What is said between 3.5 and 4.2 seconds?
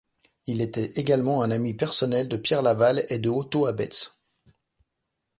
Abetz.